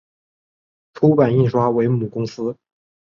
[0.95, 2.57] 凸版印刷为母公司。